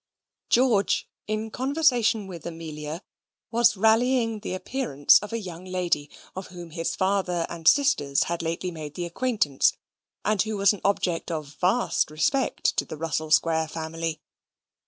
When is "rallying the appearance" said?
3.77-5.19